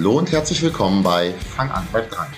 Hallo 0.00 0.16
und 0.16 0.32
herzlich 0.32 0.62
willkommen 0.62 1.02
bei 1.02 1.34
Fang 1.54 1.70
an, 1.70 1.86
bleib 1.92 2.10
dran. 2.10 2.28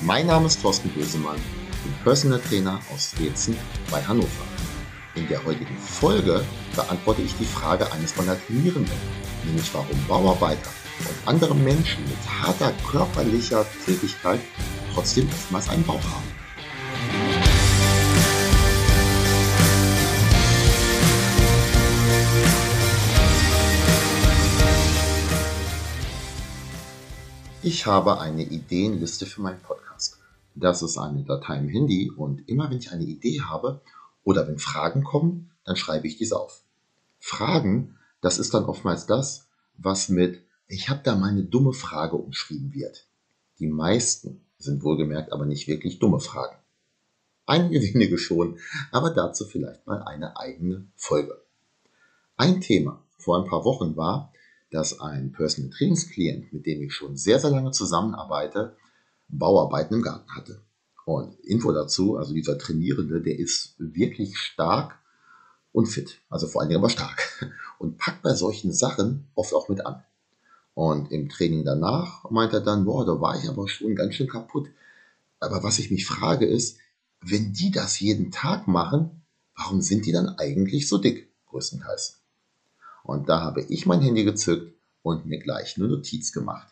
Mein 0.00 0.28
Name 0.28 0.46
ist 0.46 0.62
Thorsten 0.62 0.88
Bösemann, 0.88 1.36
bin 1.84 1.92
Personal 2.02 2.40
Trainer 2.40 2.80
aus 2.90 3.12
Wezen 3.18 3.54
bei 3.90 4.00
Hannover. 4.02 4.46
In 5.14 5.28
der 5.28 5.44
heutigen 5.44 5.76
Folge 5.76 6.42
beantworte 6.74 7.20
ich 7.20 7.36
die 7.36 7.44
Frage 7.44 7.92
eines 7.92 8.16
meiner 8.16 8.42
Trainierenden, 8.46 8.94
nämlich 9.44 9.68
warum 9.74 10.06
Bauarbeiter 10.08 10.70
und 11.00 11.28
andere 11.28 11.54
Menschen 11.54 12.02
mit 12.04 12.16
harter 12.26 12.72
körperlicher 12.90 13.66
Tätigkeit 13.84 14.40
trotzdem 14.94 15.28
oftmals 15.28 15.68
einen 15.68 15.84
Bauch 15.84 16.02
haben. 16.02 16.31
Ich 27.74 27.86
habe 27.86 28.20
eine 28.20 28.42
Ideenliste 28.42 29.24
für 29.24 29.40
meinen 29.40 29.62
Podcast. 29.62 30.18
Das 30.54 30.82
ist 30.82 30.98
eine 30.98 31.24
Datei 31.24 31.56
im 31.56 31.70
Handy 31.70 32.10
und 32.10 32.46
immer 32.46 32.68
wenn 32.68 32.76
ich 32.76 32.92
eine 32.92 33.04
Idee 33.04 33.40
habe 33.40 33.80
oder 34.24 34.46
wenn 34.46 34.58
Fragen 34.58 35.04
kommen, 35.04 35.52
dann 35.64 35.76
schreibe 35.76 36.06
ich 36.06 36.18
diese 36.18 36.38
auf. 36.38 36.64
Fragen, 37.18 37.96
das 38.20 38.38
ist 38.38 38.52
dann 38.52 38.66
oftmals 38.66 39.06
das, 39.06 39.48
was 39.78 40.10
mit 40.10 40.42
ich 40.68 40.90
habe 40.90 41.00
da 41.02 41.16
meine 41.16 41.44
dumme 41.44 41.72
Frage 41.72 42.16
umschrieben 42.16 42.74
wird. 42.74 43.06
Die 43.58 43.68
meisten 43.68 44.44
sind 44.58 44.84
wohlgemerkt 44.84 45.32
aber 45.32 45.46
nicht 45.46 45.66
wirklich 45.66 45.98
dumme 45.98 46.20
Fragen. 46.20 46.58
Einige 47.46 47.80
wenige 47.94 48.18
schon, 48.18 48.58
aber 48.90 49.14
dazu 49.14 49.46
vielleicht 49.46 49.86
mal 49.86 50.02
eine 50.02 50.36
eigene 50.36 50.88
Folge. 50.94 51.40
Ein 52.36 52.60
Thema 52.60 53.02
vor 53.16 53.42
ein 53.42 53.48
paar 53.48 53.64
Wochen 53.64 53.96
war, 53.96 54.30
dass 54.72 55.00
ein 55.00 55.32
Personal 55.32 55.70
Trainingsklient, 55.70 56.52
mit 56.52 56.66
dem 56.66 56.82
ich 56.82 56.94
schon 56.94 57.16
sehr, 57.16 57.38
sehr 57.38 57.50
lange 57.50 57.70
zusammenarbeite, 57.70 58.74
Bauarbeiten 59.28 59.94
im 59.94 60.02
Garten 60.02 60.34
hatte. 60.34 60.62
Und 61.04 61.38
Info 61.40 61.72
dazu, 61.72 62.16
also 62.16 62.32
dieser 62.32 62.58
Trainierende, 62.58 63.20
der 63.20 63.38
ist 63.38 63.74
wirklich 63.78 64.38
stark 64.38 64.98
und 65.72 65.86
fit, 65.86 66.20
also 66.28 66.46
vor 66.46 66.60
allen 66.60 66.70
Dingen 66.70 66.80
aber 66.80 66.90
stark 66.90 67.50
und 67.78 67.98
packt 67.98 68.22
bei 68.22 68.34
solchen 68.34 68.72
Sachen 68.72 69.28
oft 69.34 69.52
auch 69.54 69.68
mit 69.68 69.84
an. 69.84 70.02
Und 70.74 71.12
im 71.12 71.28
Training 71.28 71.64
danach 71.64 72.30
meint 72.30 72.54
er 72.54 72.60
dann, 72.60 72.84
boah, 72.84 73.04
da 73.04 73.20
war 73.20 73.38
ich 73.38 73.48
aber 73.48 73.68
schon 73.68 73.94
ganz 73.94 74.14
schön 74.14 74.28
kaputt. 74.28 74.68
Aber 75.38 75.62
was 75.62 75.78
ich 75.78 75.90
mich 75.90 76.06
frage 76.06 76.46
ist, 76.46 76.78
wenn 77.20 77.52
die 77.52 77.70
das 77.70 78.00
jeden 78.00 78.30
Tag 78.30 78.68
machen, 78.68 79.22
warum 79.54 79.82
sind 79.82 80.06
die 80.06 80.12
dann 80.12 80.28
eigentlich 80.38 80.88
so 80.88 80.96
dick, 80.98 81.30
größtenteils? 81.46 82.21
Und 83.04 83.28
da 83.28 83.40
habe 83.40 83.62
ich 83.62 83.86
mein 83.86 84.00
Handy 84.00 84.24
gezückt 84.24 84.74
und 85.02 85.26
mir 85.26 85.40
gleich 85.40 85.76
eine 85.76 85.88
Notiz 85.88 86.32
gemacht. 86.32 86.68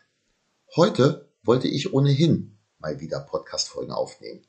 Heute 0.75 1.29
wollte 1.43 1.67
ich 1.67 1.93
ohnehin 1.93 2.57
mal 2.79 2.99
wieder 2.99 3.19
Podcast-Folgen 3.19 3.91
aufnehmen. 3.91 4.41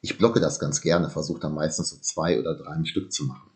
Ich 0.00 0.18
blocke 0.18 0.40
das 0.40 0.60
ganz 0.60 0.80
gerne, 0.80 1.10
versuche 1.10 1.40
dann 1.40 1.54
meistens 1.54 1.90
so 1.90 1.96
zwei 1.96 2.38
oder 2.38 2.54
drei 2.54 2.74
im 2.76 2.84
Stück 2.84 3.12
zu 3.12 3.24
machen. 3.24 3.50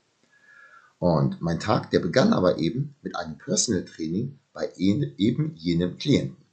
Und 0.99 1.41
mein 1.41 1.61
Tag, 1.61 1.91
der 1.91 2.01
begann 2.01 2.33
aber 2.33 2.59
eben 2.59 2.97
mit 3.03 3.17
einem 3.17 3.39
Personal 3.39 3.85
Training 3.85 4.39
bei 4.53 4.71
eben 4.77 5.55
jenem 5.57 5.97
Klienten. 5.97 6.45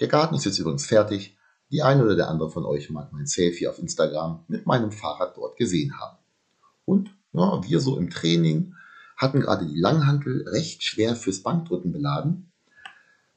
Der 0.00 0.08
Garten 0.08 0.34
ist 0.34 0.44
jetzt 0.44 0.58
übrigens 0.58 0.86
fertig. 0.86 1.36
Die 1.70 1.82
eine 1.82 2.04
oder 2.04 2.16
der 2.16 2.28
andere 2.28 2.50
von 2.50 2.64
euch 2.64 2.90
mag 2.90 3.12
mein 3.12 3.26
Selfie 3.26 3.66
auf 3.66 3.78
Instagram 3.78 4.44
mit 4.48 4.66
meinem 4.66 4.92
Fahrrad 4.92 5.36
dort 5.36 5.56
gesehen 5.56 5.98
haben. 5.98 6.18
Und 6.84 7.10
ja, 7.32 7.62
wir 7.64 7.80
so 7.80 7.96
im 7.96 8.10
Training 8.10 8.74
hatten 9.22 9.40
gerade 9.40 9.66
die 9.66 9.78
Langhantel 9.78 10.46
recht 10.48 10.82
schwer 10.82 11.16
fürs 11.16 11.42
Bankdrücken 11.42 11.92
beladen. 11.92 12.52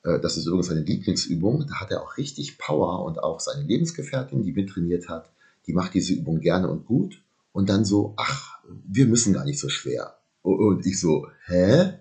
Äh, 0.03 0.19
das 0.19 0.35
ist 0.35 0.47
übrigens 0.47 0.67
seine 0.67 0.81
Lieblingsübung. 0.81 1.65
Da 1.67 1.75
hat 1.75 1.91
er 1.91 2.01
auch 2.01 2.17
richtig 2.17 2.57
Power 2.57 3.05
und 3.05 3.19
auch 3.19 3.39
seine 3.39 3.63
Lebensgefährtin, 3.63 4.43
die 4.43 4.51
mittrainiert 4.51 5.07
hat, 5.07 5.31
die 5.67 5.73
macht 5.73 5.93
diese 5.93 6.13
Übung 6.13 6.41
gerne 6.41 6.69
und 6.69 6.85
gut. 6.85 7.21
Und 7.51 7.69
dann 7.69 7.85
so, 7.85 8.13
ach, 8.17 8.59
wir 8.85 9.05
müssen 9.05 9.33
gar 9.33 9.45
nicht 9.45 9.59
so 9.59 9.69
schwer. 9.69 10.17
Und 10.41 10.85
ich 10.85 10.99
so, 10.99 11.27
hä? 11.45 11.93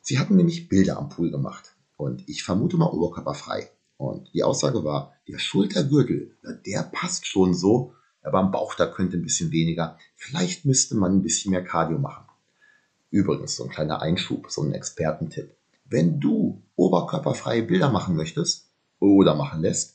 Sie 0.00 0.18
hatten 0.18 0.36
nämlich 0.36 0.68
Bilder 0.68 0.98
am 0.98 1.08
Pool 1.08 1.30
gemacht. 1.30 1.74
Und 1.96 2.28
ich 2.28 2.44
vermute 2.44 2.76
mal 2.76 2.86
oberkörperfrei. 2.86 3.70
Und 3.96 4.32
die 4.32 4.44
Aussage 4.44 4.84
war, 4.84 5.14
der 5.26 5.38
Schultergürtel, 5.38 6.36
der 6.64 6.84
passt 6.84 7.26
schon 7.26 7.54
so, 7.54 7.94
aber 8.22 8.38
am 8.38 8.52
Bauch, 8.52 8.74
da 8.74 8.86
könnte 8.86 9.16
ein 9.16 9.22
bisschen 9.22 9.50
weniger. 9.50 9.98
Vielleicht 10.14 10.64
müsste 10.64 10.96
man 10.96 11.16
ein 11.16 11.22
bisschen 11.22 11.50
mehr 11.50 11.64
Cardio 11.64 11.98
machen. 11.98 12.27
Übrigens, 13.10 13.56
so 13.56 13.64
ein 13.64 13.70
kleiner 13.70 14.02
Einschub, 14.02 14.50
so 14.50 14.62
ein 14.62 14.72
Expertentipp. 14.72 15.56
Wenn 15.84 16.20
du 16.20 16.62
oberkörperfreie 16.76 17.62
Bilder 17.62 17.90
machen 17.90 18.16
möchtest 18.16 18.68
oder 19.00 19.34
machen 19.34 19.62
lässt 19.62 19.94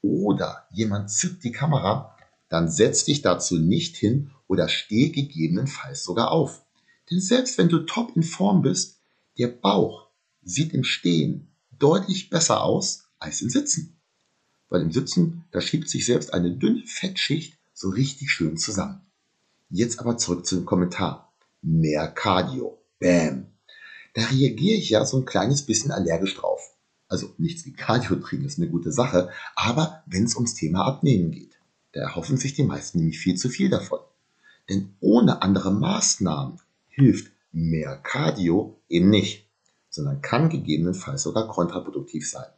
oder 0.00 0.66
jemand 0.70 1.10
zückt 1.10 1.42
die 1.42 1.52
Kamera, 1.52 2.16
dann 2.48 2.68
setz 2.68 3.04
dich 3.04 3.22
dazu 3.22 3.58
nicht 3.58 3.96
hin 3.96 4.30
oder 4.46 4.68
steh 4.68 5.08
gegebenenfalls 5.08 6.04
sogar 6.04 6.30
auf. 6.30 6.64
Denn 7.10 7.20
selbst 7.20 7.58
wenn 7.58 7.68
du 7.68 7.80
top 7.80 8.14
in 8.14 8.22
Form 8.22 8.62
bist, 8.62 9.00
der 9.38 9.48
Bauch 9.48 10.08
sieht 10.42 10.72
im 10.72 10.84
Stehen 10.84 11.48
deutlich 11.78 12.30
besser 12.30 12.62
aus 12.62 13.08
als 13.18 13.42
im 13.42 13.50
Sitzen. 13.50 13.96
Weil 14.68 14.82
im 14.82 14.92
Sitzen, 14.92 15.44
da 15.50 15.60
schiebt 15.60 15.88
sich 15.88 16.06
selbst 16.06 16.32
eine 16.32 16.52
dünne 16.52 16.84
Fettschicht 16.86 17.58
so 17.72 17.88
richtig 17.88 18.30
schön 18.30 18.56
zusammen. 18.56 19.00
Jetzt 19.70 19.98
aber 19.98 20.18
zurück 20.18 20.46
zu 20.46 20.56
dem 20.56 20.64
Kommentar 20.64 21.31
mehr 21.62 22.08
Cardio. 22.08 22.78
Bam. 22.98 23.46
Da 24.14 24.22
reagiere 24.26 24.76
ich 24.76 24.90
ja 24.90 25.04
so 25.04 25.18
ein 25.18 25.24
kleines 25.24 25.62
bisschen 25.64 25.90
allergisch 25.90 26.36
drauf. 26.36 26.76
Also 27.08 27.34
nichts 27.38 27.64
wie 27.66 27.72
Cardio 27.72 28.16
trinken 28.16 28.46
ist 28.46 28.58
eine 28.58 28.68
gute 28.68 28.92
Sache, 28.92 29.30
aber 29.54 30.02
wenn 30.06 30.24
es 30.24 30.34
ums 30.34 30.54
Thema 30.54 30.84
Abnehmen 30.84 31.30
geht, 31.30 31.58
da 31.92 32.00
erhoffen 32.00 32.36
sich 32.36 32.54
die 32.54 32.62
meisten 32.62 32.98
nämlich 32.98 33.18
viel 33.18 33.36
zu 33.36 33.48
viel 33.48 33.68
davon. 33.68 34.00
Denn 34.68 34.94
ohne 35.00 35.42
andere 35.42 35.72
Maßnahmen 35.72 36.58
hilft 36.88 37.32
mehr 37.52 37.96
Cardio 37.96 38.80
eben 38.88 39.10
nicht, 39.10 39.46
sondern 39.90 40.22
kann 40.22 40.48
gegebenenfalls 40.48 41.22
sogar 41.22 41.48
kontraproduktiv 41.48 42.28
sein. 42.28 42.50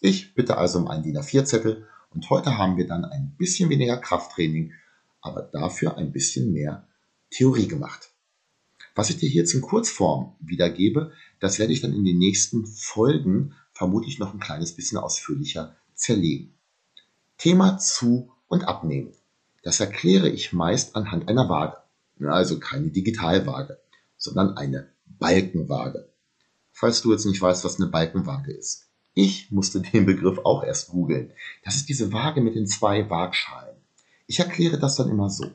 Ich 0.00 0.34
bitte 0.34 0.56
also 0.56 0.78
um 0.78 0.88
einen 0.88 1.02
DIN 1.02 1.18
A4-Zettel 1.18 1.86
und 2.10 2.30
heute 2.30 2.56
haben 2.56 2.76
wir 2.76 2.86
dann 2.86 3.04
ein 3.04 3.34
bisschen 3.36 3.68
weniger 3.68 3.98
Krafttraining, 3.98 4.72
aber 5.20 5.42
dafür 5.42 5.98
ein 5.98 6.12
bisschen 6.12 6.52
mehr 6.52 6.86
Theorie 7.30 7.68
gemacht. 7.68 8.10
Was 8.96 9.10
ich 9.10 9.18
dir 9.18 9.28
hier 9.28 9.44
in 9.48 9.60
Kurzform 9.60 10.34
wiedergebe, 10.40 11.12
das 11.38 11.58
werde 11.58 11.74
ich 11.74 11.82
dann 11.82 11.92
in 11.92 12.04
den 12.04 12.16
nächsten 12.16 12.66
Folgen 12.66 13.54
vermutlich 13.74 14.18
noch 14.18 14.32
ein 14.32 14.40
kleines 14.40 14.74
bisschen 14.74 14.96
ausführlicher 14.96 15.76
zerlegen. 15.94 16.54
Thema 17.36 17.76
zu 17.76 18.32
und 18.48 18.64
abnehmen. 18.64 19.12
Das 19.62 19.80
erkläre 19.80 20.30
ich 20.30 20.54
meist 20.54 20.96
anhand 20.96 21.28
einer 21.28 21.50
Waage. 21.50 21.76
Also 22.26 22.58
keine 22.58 22.88
Digitalwaage, 22.88 23.78
sondern 24.16 24.56
eine 24.56 24.88
Balkenwaage. 25.04 26.08
Falls 26.72 27.02
du 27.02 27.12
jetzt 27.12 27.26
nicht 27.26 27.42
weißt, 27.42 27.64
was 27.66 27.78
eine 27.78 27.90
Balkenwaage 27.90 28.52
ist. 28.52 28.88
Ich 29.12 29.50
musste 29.50 29.80
den 29.92 30.06
Begriff 30.06 30.38
auch 30.38 30.64
erst 30.64 30.88
googeln. 30.88 31.32
Das 31.64 31.76
ist 31.76 31.90
diese 31.90 32.14
Waage 32.14 32.40
mit 32.40 32.54
den 32.54 32.66
zwei 32.66 33.10
Waagschalen. 33.10 33.76
Ich 34.26 34.38
erkläre 34.38 34.78
das 34.78 34.96
dann 34.96 35.10
immer 35.10 35.28
so. 35.28 35.50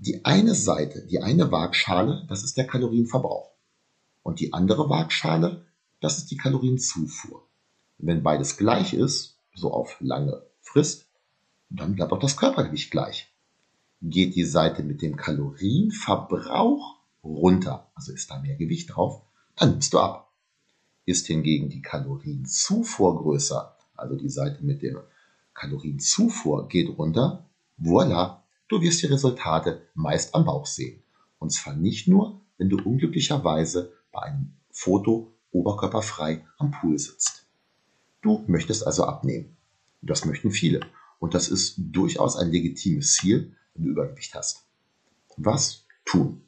Die 0.00 0.24
eine 0.24 0.54
Seite, 0.54 1.04
die 1.06 1.20
eine 1.20 1.50
Waagschale, 1.50 2.24
das 2.28 2.44
ist 2.44 2.56
der 2.56 2.68
Kalorienverbrauch. 2.68 3.50
Und 4.22 4.38
die 4.38 4.52
andere 4.52 4.88
Waagschale, 4.88 5.66
das 6.00 6.18
ist 6.18 6.30
die 6.30 6.36
Kalorienzufuhr. 6.36 7.42
Und 7.98 8.06
wenn 8.06 8.22
beides 8.22 8.56
gleich 8.56 8.94
ist, 8.94 9.38
so 9.54 9.72
auf 9.72 9.96
lange 9.98 10.46
Frist, 10.60 11.06
dann 11.68 11.96
bleibt 11.96 12.12
auch 12.12 12.20
das 12.20 12.36
Körpergewicht 12.36 12.92
gleich. 12.92 13.26
Geht 14.00 14.36
die 14.36 14.44
Seite 14.44 14.84
mit 14.84 15.02
dem 15.02 15.16
Kalorienverbrauch 15.16 17.00
runter, 17.24 17.90
also 17.96 18.12
ist 18.12 18.30
da 18.30 18.38
mehr 18.38 18.54
Gewicht 18.54 18.94
drauf, 18.94 19.22
dann 19.56 19.70
nimmst 19.70 19.92
du 19.92 19.98
ab. 19.98 20.32
Ist 21.06 21.26
hingegen 21.26 21.70
die 21.70 21.82
Kalorienzufuhr 21.82 23.20
größer, 23.20 23.76
also 23.96 24.14
die 24.14 24.28
Seite 24.28 24.62
mit 24.62 24.82
der 24.82 25.04
Kalorienzufuhr 25.54 26.68
geht 26.68 26.96
runter, 26.96 27.48
voilà, 27.80 28.42
Du 28.68 28.82
wirst 28.82 29.02
die 29.02 29.06
Resultate 29.06 29.88
meist 29.94 30.34
am 30.34 30.44
Bauch 30.44 30.66
sehen. 30.66 31.02
Und 31.38 31.50
zwar 31.52 31.74
nicht 31.74 32.06
nur, 32.06 32.40
wenn 32.58 32.68
du 32.68 32.78
unglücklicherweise 32.78 33.94
bei 34.12 34.20
einem 34.22 34.52
Foto 34.70 35.34
oberkörperfrei 35.52 36.46
am 36.58 36.70
Pool 36.70 36.98
sitzt. 36.98 37.46
Du 38.20 38.44
möchtest 38.46 38.86
also 38.86 39.04
abnehmen. 39.04 39.56
Das 40.02 40.24
möchten 40.24 40.50
viele. 40.50 40.80
Und 41.18 41.34
das 41.34 41.48
ist 41.48 41.76
durchaus 41.78 42.36
ein 42.36 42.50
legitimes 42.50 43.14
Ziel, 43.14 43.56
wenn 43.74 43.84
du 43.84 43.90
Übergewicht 43.90 44.34
hast. 44.34 44.66
Was 45.36 45.86
tun? 46.04 46.42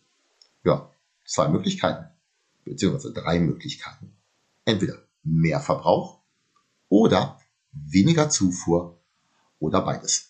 Ja, 0.63 0.93
zwei 1.25 1.49
Möglichkeiten, 1.49 2.07
beziehungsweise 2.65 3.13
drei 3.15 3.41
Möglichkeiten. 3.41 4.13
Entweder 4.65 4.99
mehr 5.23 5.61
Verbrauch 5.61 6.21
oder 6.89 7.41
weniger 7.73 8.29
Zufuhr 8.29 9.01
oder 9.59 9.81
beides. 9.81 10.30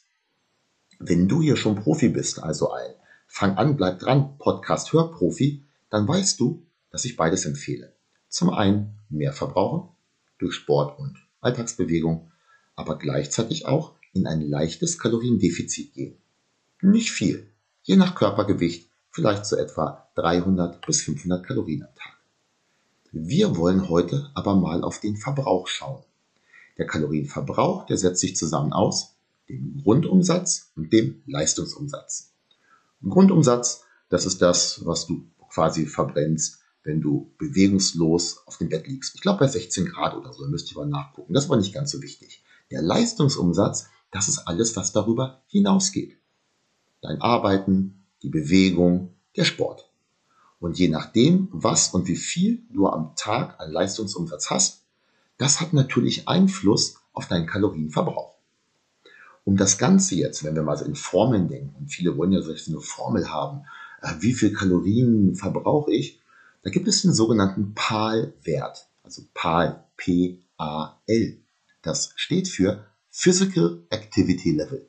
Wenn 1.03 1.29
du 1.29 1.41
hier 1.41 1.57
schon 1.57 1.77
Profi 1.77 2.11
bist, 2.11 2.43
also 2.43 2.73
ein 2.73 2.93
Fang 3.27 3.57
an, 3.57 3.75
bleib 3.75 4.01
dran 4.01 4.37
Podcast 4.37 4.93
Hörprofi, 4.93 5.65
dann 5.89 6.07
weißt 6.07 6.39
du, 6.39 6.67
dass 6.91 7.07
ich 7.07 7.17
beides 7.17 7.47
empfehle. 7.47 7.95
Zum 8.29 8.51
einen 8.51 8.99
mehr 9.09 9.33
verbrauchen 9.33 9.89
durch 10.37 10.53
Sport 10.53 10.99
und 10.99 11.17
Alltagsbewegung, 11.41 12.31
aber 12.77 12.99
gleichzeitig 12.99 13.65
auch 13.65 13.95
in 14.13 14.27
ein 14.27 14.43
leichtes 14.43 14.99
Kaloriendefizit 14.99 15.95
gehen. 15.95 16.19
Nicht 16.83 17.13
viel, 17.13 17.51
je 17.83 17.97
nach 17.97 18.15
Körpergewicht 18.15 18.91
vielleicht 19.11 19.47
so 19.47 19.57
etwa 19.57 20.07
300 20.17 20.85
bis 20.85 21.01
500 21.01 21.47
Kalorien 21.47 21.85
am 21.85 21.95
Tag. 21.95 22.19
Wir 23.11 23.57
wollen 23.57 23.89
heute 23.89 24.31
aber 24.35 24.55
mal 24.55 24.85
auf 24.85 25.01
den 25.01 25.17
Verbrauch 25.17 25.67
schauen. 25.67 26.05
Der 26.77 26.87
Kalorienverbrauch, 26.87 27.87
der 27.87 27.97
setzt 27.97 28.21
sich 28.21 28.37
zusammen 28.37 28.75
aus 28.75 29.15
dem 29.59 29.83
Grundumsatz 29.83 30.73
und 30.77 30.93
dem 30.93 31.23
Leistungsumsatz. 31.27 32.33
Grundumsatz, 33.09 33.85
das 34.09 34.27
ist 34.27 34.43
das, 34.43 34.85
was 34.85 35.07
du 35.07 35.27
quasi 35.49 35.87
verbrennst, 35.87 36.59
wenn 36.83 37.01
du 37.01 37.33
bewegungslos 37.39 38.43
auf 38.47 38.59
dem 38.59 38.69
Bett 38.69 38.87
liegst. 38.87 39.15
Ich 39.15 39.21
glaube 39.21 39.41
bei 39.41 39.49
16 39.49 39.87
Grad 39.87 40.15
oder 40.15 40.33
so, 40.33 40.43
da 40.43 40.49
müsst 40.49 40.71
ihr 40.71 40.79
mal 40.79 40.87
nachgucken. 40.87 41.35
Das 41.35 41.49
war 41.49 41.57
nicht 41.57 41.75
ganz 41.75 41.91
so 41.91 42.03
wichtig. 42.03 42.43
Der 42.71 42.83
Leistungsumsatz, 42.83 43.89
das 44.11 44.29
ist 44.29 44.47
alles, 44.47 44.77
was 44.77 44.93
darüber 44.93 45.43
hinausgeht. 45.47 46.17
Dein 47.03 47.21
Arbeiten, 47.21 48.05
die 48.23 48.29
Bewegung, 48.29 49.15
der 49.37 49.45
Sport. 49.45 49.91
Und 50.59 50.79
je 50.79 50.89
nachdem, 50.89 51.49
was 51.53 51.89
und 51.95 52.07
wie 52.07 52.17
viel 52.17 52.63
du 52.71 52.87
am 52.87 53.15
Tag 53.17 53.59
an 53.61 53.73
Leistungsumsatz 53.73 54.51
hast, 54.51 54.85
das 55.39 55.61
hat 55.61 55.73
natürlich 55.73 56.29
Einfluss 56.29 56.97
auf 57.13 57.29
deinen 57.29 57.47
Kalorienverbrauch. 57.47 58.35
Um 59.45 59.57
das 59.57 59.79
Ganze 59.79 60.15
jetzt, 60.15 60.45
wenn 60.45 60.55
wir 60.55 60.63
mal 60.63 60.81
in 60.83 60.95
Formeln 60.95 61.49
denken, 61.49 61.75
und 61.79 61.89
viele 61.89 62.17
wollen 62.17 62.33
ja 62.33 62.43
so 62.43 62.53
eine 62.53 62.81
Formel 62.81 63.31
haben, 63.31 63.65
äh, 64.03 64.13
wie 64.21 64.35
viel 64.35 64.53
Kalorien 64.53 65.35
verbrauche 65.35 65.93
ich, 65.93 66.21
da 66.63 66.71
gibt 66.71 66.89
es 66.89 67.03
den 67.03 67.15
sogenannten 67.15 67.75
PAL-Wert, 67.75 68.89
also 69.03 69.23
PAL, 69.33 69.85
P-A-L. 69.97 71.39
Das 71.83 72.13
steht 72.17 72.49
für 72.49 72.87
Physical 73.11 73.83
Activity 73.91 74.53
Level. 74.53 74.87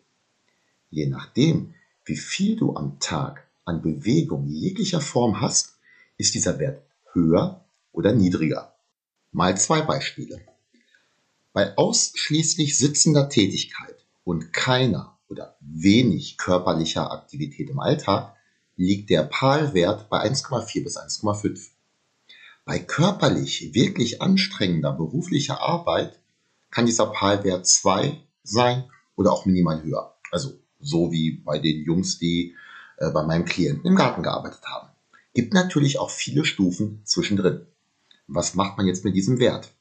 Je 0.90 1.08
nachdem, 1.08 1.74
wie 2.06 2.18
viel 2.18 2.58
du 2.58 2.76
am 2.76 3.00
Tag 3.00 3.48
an 3.64 3.82
Bewegung 3.82 4.48
jeglicher 4.48 5.00
Form 5.00 5.40
hast, 5.40 5.78
ist 6.18 6.34
dieser 6.34 6.60
Wert 6.60 6.84
höher 7.14 7.64
oder 7.94 8.14
niedriger. 8.14 8.76
Mal 9.32 9.58
zwei 9.58 9.82
Beispiele. 9.82 10.42
Bei 11.54 11.78
ausschließlich 11.78 12.78
sitzender 12.78 13.30
Tätigkeit 13.30 14.01
und 14.24 14.54
keiner 14.54 15.18
oder 15.28 15.56
wenig 15.62 16.38
körperlicher 16.38 17.12
Aktivität 17.12 17.70
im 17.70 17.80
Alltag 17.80 18.36
liegt 18.76 19.10
der 19.10 19.24
PAL-Wert 19.24 20.10
bei 20.10 20.22
1,4 20.24 20.84
bis 20.84 20.98
1,5. 20.98 21.70
Bei 22.66 22.80
körperlich 22.80 23.74
wirklich 23.74 24.22
anstrengender 24.22 24.94
beruflicher 24.94 25.62
Arbeit 25.62 26.20
kann 26.70 26.86
dieser 26.86 27.08
PAL-Wert 27.08 27.68
2 27.68 28.22
sein 28.44 28.86
oder 29.16 29.32
auch 29.32 29.46
minimal 29.46 29.84
höher. 29.84 30.16
Also 30.32 30.60
so 30.80 31.12
wie 31.12 31.32
bei 31.32 31.60
den 31.60 31.84
Jungs, 31.84 32.18
die 32.18 32.56
äh, 32.98 33.10
bei 33.12 33.24
meinem 33.24 33.46
Klienten 33.46 33.86
im 33.86 33.96
Garten 33.96 34.24
gearbeitet 34.24 34.64
haben. 34.66 34.90
Gibt 35.34 35.54
natürlich 35.54 36.00
auch 36.00 36.10
viele 36.10 36.46
Stufen 36.46 37.02
zwischendrin. 37.06 37.66
Was 38.28 38.56
macht 38.56 38.78
man 38.78 38.88
jetzt 38.88 39.06
mit 39.06 39.16
diesem 39.16 39.40
Wert? 39.40 39.72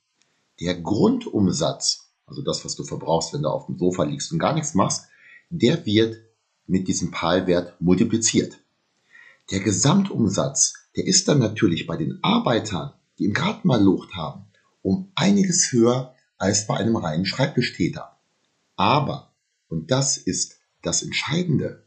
Der 0.61 0.75
Grundumsatz, 0.75 2.10
also 2.31 2.43
das, 2.43 2.65
was 2.65 2.77
du 2.77 2.85
verbrauchst, 2.85 3.35
wenn 3.35 3.43
du 3.43 3.49
auf 3.49 3.67
dem 3.67 3.77
Sofa 3.77 4.05
liegst 4.05 4.33
und 4.33 4.39
gar 4.39 4.55
nichts 4.55 4.75
machst, 4.75 5.09
der 5.51 5.85
wird 5.85 6.17
mit 6.67 6.87
diesem 6.89 7.11
PAL-Wert 7.11 7.81
multipliziert. 7.81 8.59
Der 9.51 9.61
Gesamtumsatz, 9.61 10.75
der 10.97 11.07
ist 11.07 11.27
dann 11.27 11.41
natürlich 11.41 11.87
bei 11.87 11.97
den 11.97 12.21
Arbeitern, 12.23 12.93
die 13.19 13.25
im 13.25 13.33
Garten 13.33 13.67
mal 13.67 13.83
Lucht 13.83 14.15
haben, 14.15 14.45
um 14.81 15.11
einiges 15.17 15.73
höher 15.73 16.15
als 16.39 16.67
bei 16.67 16.77
einem 16.77 16.97
reinen 16.97 17.27
Schreibtischtäter. 17.27 18.17
Aber, 18.77 19.33
und 19.69 19.91
das 19.91 20.17
ist 20.17 20.61
das 20.83 21.03
Entscheidende, 21.03 21.85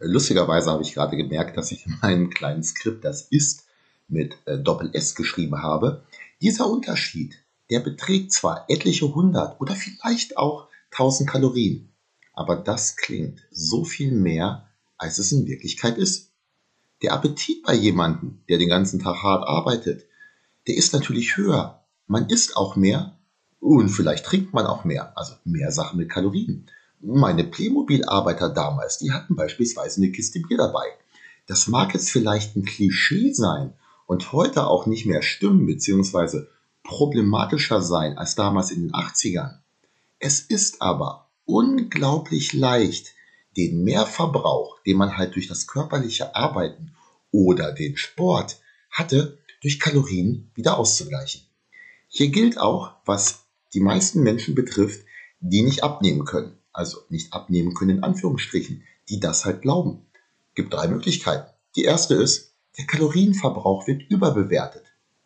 lustigerweise 0.00 0.70
habe 0.72 0.82
ich 0.82 0.92
gerade 0.92 1.16
gemerkt, 1.16 1.56
dass 1.56 1.70
ich 1.70 1.86
in 1.86 1.96
meinem 2.02 2.30
kleinen 2.30 2.64
Skript 2.64 3.04
das 3.04 3.22
ist 3.22 3.64
mit 4.08 4.36
äh, 4.46 4.58
Doppel-S 4.58 5.14
geschrieben 5.14 5.62
habe. 5.62 6.04
Dieser 6.42 6.68
Unterschied, 6.68 7.43
der 7.70 7.80
beträgt 7.80 8.32
zwar 8.32 8.66
etliche 8.68 9.14
hundert 9.14 9.60
oder 9.60 9.74
vielleicht 9.74 10.36
auch 10.36 10.68
tausend 10.90 11.28
Kalorien, 11.28 11.92
aber 12.32 12.56
das 12.56 12.96
klingt 12.96 13.40
so 13.50 13.84
viel 13.84 14.12
mehr, 14.12 14.68
als 14.96 15.18
es 15.18 15.32
in 15.32 15.46
Wirklichkeit 15.46 15.98
ist. 15.98 16.30
Der 17.02 17.12
Appetit 17.12 17.62
bei 17.62 17.74
jemandem, 17.74 18.40
der 18.48 18.58
den 18.58 18.68
ganzen 18.68 19.00
Tag 19.00 19.22
hart 19.22 19.46
arbeitet, 19.46 20.06
der 20.66 20.76
ist 20.76 20.92
natürlich 20.92 21.36
höher. 21.36 21.84
Man 22.06 22.28
isst 22.28 22.56
auch 22.56 22.76
mehr 22.76 23.18
und 23.60 23.88
vielleicht 23.88 24.24
trinkt 24.24 24.52
man 24.54 24.66
auch 24.66 24.84
mehr, 24.84 25.16
also 25.16 25.34
mehr 25.44 25.70
Sachen 25.72 25.98
mit 25.98 26.10
Kalorien. 26.10 26.66
Meine 27.00 27.44
Playmobil-Arbeiter 27.44 28.48
damals, 28.50 28.98
die 28.98 29.12
hatten 29.12 29.36
beispielsweise 29.36 30.00
eine 30.00 30.12
Kiste 30.12 30.40
Bier 30.40 30.56
dabei. 30.56 30.86
Das 31.46 31.68
mag 31.68 31.92
jetzt 31.92 32.10
vielleicht 32.10 32.56
ein 32.56 32.64
Klischee 32.64 33.32
sein 33.32 33.74
und 34.06 34.32
heute 34.32 34.66
auch 34.66 34.86
nicht 34.86 35.04
mehr 35.04 35.22
stimmen 35.22 35.66
bzw. 35.66 36.46
problematischer 36.84 37.82
sein 37.82 38.16
als 38.16 38.36
damals 38.36 38.70
in 38.70 38.82
den 38.82 38.92
80ern. 38.92 39.58
Es 40.20 40.40
ist 40.40 40.80
aber 40.80 41.28
unglaublich 41.44 42.52
leicht, 42.52 43.14
den 43.56 43.82
Mehrverbrauch, 43.84 44.80
den 44.86 44.96
man 44.96 45.16
halt 45.16 45.34
durch 45.34 45.48
das 45.48 45.66
körperliche 45.66 46.36
Arbeiten 46.36 46.94
oder 47.32 47.72
den 47.72 47.96
Sport 47.96 48.60
hatte, 48.90 49.38
durch 49.60 49.80
Kalorien 49.80 50.50
wieder 50.54 50.78
auszugleichen. 50.78 51.42
Hier 52.08 52.28
gilt 52.28 52.58
auch, 52.58 52.92
was 53.04 53.44
die 53.72 53.80
meisten 53.80 54.22
Menschen 54.22 54.54
betrifft, 54.54 55.04
die 55.40 55.62
nicht 55.62 55.82
abnehmen 55.82 56.24
können 56.24 56.58
also 56.74 56.98
nicht 57.08 57.32
abnehmen 57.32 57.72
können 57.72 57.98
in 57.98 58.02
Anführungsstrichen, 58.02 58.82
die 59.08 59.20
das 59.20 59.46
halt 59.46 59.62
glauben. 59.62 60.04
Gibt 60.54 60.74
drei 60.74 60.88
Möglichkeiten. 60.88 61.50
Die 61.76 61.84
erste 61.84 62.14
ist, 62.14 62.54
der 62.76 62.86
Kalorienverbrauch 62.86 63.86
wird 63.86 64.02
überbewertet. 64.10 64.84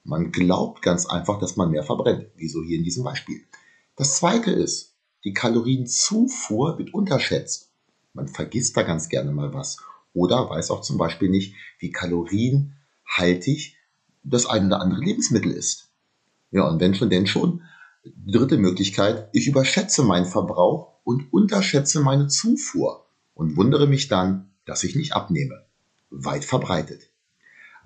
Man 0.08 0.32
glaubt 0.32 0.80
ganz 0.80 1.04
einfach, 1.04 1.38
dass 1.38 1.56
man 1.56 1.70
mehr 1.70 1.82
verbrennt, 1.82 2.28
wie 2.34 2.48
so 2.48 2.62
hier 2.62 2.78
in 2.78 2.82
diesem 2.82 3.04
Beispiel. 3.04 3.42
Das 3.94 4.16
zweite 4.16 4.50
ist, 4.50 4.94
die 5.22 5.34
Kalorienzufuhr 5.34 6.78
wird 6.78 6.94
unterschätzt. 6.94 7.72
Man 8.14 8.26
vergisst 8.26 8.74
da 8.78 8.84
ganz 8.84 9.10
gerne 9.10 9.32
mal 9.32 9.52
was 9.52 9.76
oder 10.14 10.48
weiß 10.48 10.70
auch 10.70 10.80
zum 10.80 10.96
Beispiel 10.96 11.28
nicht, 11.28 11.54
wie 11.78 11.90
kalorienhaltig 11.90 13.76
das 14.22 14.46
ein 14.46 14.68
oder 14.68 14.80
andere 14.80 15.02
Lebensmittel 15.02 15.52
ist. 15.52 15.90
Ja, 16.52 16.66
und 16.66 16.80
wenn 16.80 16.94
schon, 16.94 17.10
denn 17.10 17.26
schon. 17.26 17.60
Dritte 18.26 18.56
Möglichkeit, 18.56 19.28
ich 19.34 19.46
überschätze 19.46 20.02
meinen 20.04 20.24
Verbrauch 20.24 21.00
und 21.04 21.30
unterschätze 21.34 22.00
meine 22.00 22.28
Zufuhr 22.28 23.04
und 23.34 23.58
wundere 23.58 23.86
mich 23.86 24.08
dann, 24.08 24.54
dass 24.64 24.84
ich 24.84 24.96
nicht 24.96 25.12
abnehme. 25.12 25.66
Weit 26.08 26.46
verbreitet. 26.46 27.10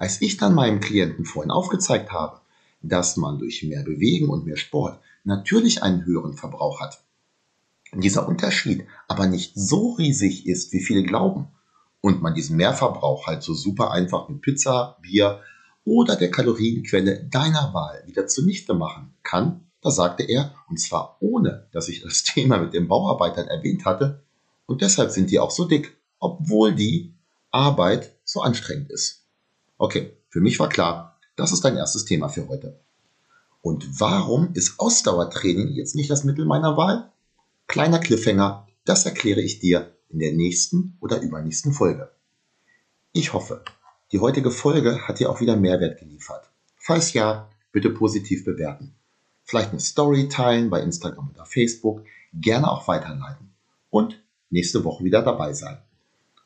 Als 0.03 0.21
ich 0.21 0.37
dann 0.37 0.57
meinem 0.57 0.81
Klienten 0.81 1.25
vorhin 1.25 1.53
aufgezeigt 1.53 2.11
habe, 2.11 2.41
dass 2.83 3.17
man 3.17 3.39
durch 3.39 3.63
mehr 3.63 3.85
Bewegen 3.85 4.31
und 4.31 4.45
mehr 4.45 4.57
Sport 4.57 4.99
natürlich 5.23 5.85
einen 5.85 6.05
höheren 6.05 6.35
Verbrauch 6.35 6.81
hat, 6.81 7.05
dieser 7.95 8.27
Unterschied 8.27 8.85
aber 9.07 9.29
nicht 9.29 9.53
so 9.55 9.93
riesig 9.93 10.49
ist, 10.49 10.73
wie 10.73 10.81
viele 10.81 11.05
glauben, 11.05 11.47
und 12.01 12.21
man 12.21 12.35
diesen 12.35 12.57
Mehrverbrauch 12.57 13.29
halt 13.29 13.45
so 13.45 13.55
super 13.55 13.93
einfach 13.93 14.29
mit 14.29 14.41
Pizza, 14.43 14.99
Bier 15.03 15.41
oder 15.85 16.17
der 16.17 16.33
Kalorienquelle 16.33 17.23
deiner 17.31 17.73
Wahl 17.73 18.03
wieder 18.05 18.27
zunichte 18.27 18.75
machen 18.75 19.15
kann, 19.23 19.69
da 19.83 19.93
sagte 19.93 20.25
er, 20.25 20.53
und 20.69 20.81
zwar 20.81 21.17
ohne, 21.21 21.69
dass 21.71 21.89
ich 21.89 22.03
das 22.03 22.23
Thema 22.25 22.59
mit 22.59 22.75
den 22.75 22.89
Bauarbeitern 22.89 23.47
erwähnt 23.47 23.85
hatte, 23.85 24.25
und 24.67 24.83
deshalb 24.83 25.13
sind 25.13 25.31
die 25.31 25.39
auch 25.39 25.53
so 25.53 25.65
dick, 25.65 25.97
obwohl 26.19 26.75
die 26.75 27.15
Arbeit 27.53 28.17
so 28.25 28.41
anstrengend 28.41 28.91
ist. 28.91 29.22
Okay, 29.83 30.13
für 30.29 30.41
mich 30.41 30.61
war 30.61 30.69
klar, 30.69 31.19
das 31.35 31.51
ist 31.51 31.65
dein 31.65 31.77
erstes 31.77 32.05
Thema 32.05 32.29
für 32.29 32.47
heute. 32.47 32.79
Und 33.63 34.01
warum 34.01 34.53
ist 34.55 34.79
Ausdauertraining 34.79 35.73
jetzt 35.73 35.97
nicht 35.97 36.09
das 36.09 36.23
Mittel 36.23 36.45
meiner 36.45 36.77
Wahl? 36.77 37.11
Kleiner 37.67 37.99
Cliffhanger, 37.99 38.69
das 38.85 39.07
erkläre 39.07 39.41
ich 39.41 39.59
dir 39.59 39.93
in 40.09 40.21
der 40.21 40.33
nächsten 40.33 40.97
oder 41.01 41.21
übernächsten 41.21 41.73
Folge. 41.73 42.11
Ich 43.13 43.33
hoffe, 43.33 43.65
die 44.13 44.21
heutige 44.21 44.51
Folge 44.51 45.09
hat 45.09 45.19
dir 45.19 45.31
auch 45.31 45.41
wieder 45.41 45.57
Mehrwert 45.57 45.99
geliefert. 45.99 46.51
Falls 46.77 47.13
ja, 47.13 47.51
bitte 47.73 47.91
positiv 47.91 48.45
bewerten 48.45 48.95
vielleicht 49.45 49.71
eine 49.71 49.81
Story 49.81 50.29
teilen 50.29 50.71
bei 50.71 50.81
Instagram 50.81 51.31
oder 51.35 51.45
Facebook, 51.45 52.05
gerne 52.33 52.71
auch 52.71 52.89
weiterleiten 52.89 53.53
und 53.91 54.23
nächste 54.51 54.85
Woche 54.85 55.05
wieder 55.05 55.23
dabei 55.23 55.53
sein. 55.53 55.79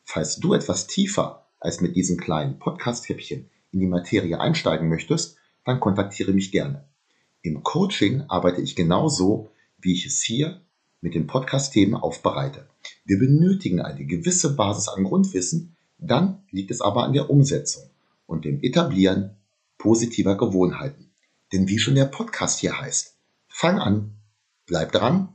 Falls 0.02 0.36
du 0.36 0.54
etwas 0.54 0.86
tiefer 0.86 1.45
als 1.60 1.80
mit 1.80 1.96
diesem 1.96 2.16
kleinen 2.16 2.58
Podcast-Häppchen 2.58 3.50
in 3.72 3.80
die 3.80 3.86
Materie 3.86 4.40
einsteigen 4.40 4.88
möchtest, 4.88 5.36
dann 5.64 5.80
kontaktiere 5.80 6.32
mich 6.32 6.52
gerne. 6.52 6.84
Im 7.42 7.62
Coaching 7.62 8.24
arbeite 8.28 8.60
ich 8.60 8.76
genauso, 8.76 9.50
wie 9.80 9.92
ich 9.92 10.06
es 10.06 10.22
hier 10.22 10.60
mit 11.00 11.14
den 11.14 11.26
Podcast-Themen 11.26 11.94
aufbereite. 11.94 12.66
Wir 13.04 13.18
benötigen 13.18 13.80
eine 13.80 14.04
gewisse 14.04 14.54
Basis 14.56 14.88
an 14.88 15.04
Grundwissen, 15.04 15.76
dann 15.98 16.42
liegt 16.50 16.70
es 16.70 16.80
aber 16.80 17.04
an 17.04 17.12
der 17.12 17.30
Umsetzung 17.30 17.84
und 18.26 18.44
dem 18.44 18.62
Etablieren 18.62 19.36
positiver 19.78 20.36
Gewohnheiten. 20.36 21.10
Denn 21.52 21.68
wie 21.68 21.78
schon 21.78 21.94
der 21.94 22.06
Podcast 22.06 22.60
hier 22.60 22.80
heißt, 22.80 23.16
Fang 23.48 23.78
an, 23.78 24.12
bleib 24.66 24.92
dran 24.92 25.28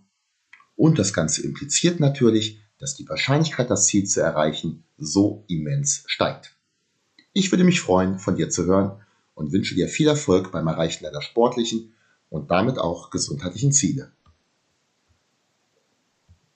und 0.76 1.00
das 1.00 1.14
Ganze 1.14 1.44
impliziert 1.44 2.00
natürlich, 2.00 2.61
dass 2.82 2.96
die 2.96 3.08
Wahrscheinlichkeit, 3.08 3.70
das 3.70 3.86
Ziel 3.86 4.06
zu 4.06 4.22
erreichen, 4.22 4.84
so 4.98 5.46
immens 5.48 6.04
steigt. 6.08 6.56
Ich 7.32 7.52
würde 7.52 7.64
mich 7.64 7.80
freuen, 7.80 8.20
von 8.20 8.36
dir 8.36 8.50
zu 8.50 8.66
hören 8.66 9.00
und 9.36 9.54
wünsche 9.54 9.76
dir 9.76 9.88
viel 9.88 10.08
Erfolg 10.08 10.52
beim 10.52 10.68
Erreichen 10.68 11.04
deiner 11.06 11.22
sportlichen 11.22 11.94
und 12.30 12.52
damit 12.52 12.78
auch 12.78 13.12
gesundheitlichen 13.12 13.72
Ziele. 13.72 14.12